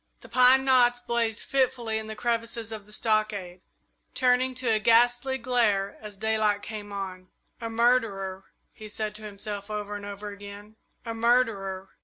The 0.21 0.29
pine 0.29 0.65
knots 0.65 0.99
blazed 0.99 1.43
fitfully 1.43 1.99
in 1.99 2.07
the 2.07 2.15
crevices 2.15 2.71
of 2.71 2.87
the 2.87 2.91
stockade, 2.91 3.61
turning 4.15 4.55
to 4.55 4.71
a 4.71 4.79
ghastly 4.79 5.37
glare 5.37 5.95
as 6.01 6.17
daylight 6.17 6.63
came 6.63 6.91
on. 6.91 7.27
"A 7.61 7.69
murderer!" 7.69 8.45
he 8.73 8.87
said 8.89 9.13
to 9.17 9.21
himself 9.23 9.69
over 9.69 9.95
and 9.95 10.03
over 10.03 10.29
again; 10.29 10.75
"a 11.05 11.13
murderer!" 11.13 11.91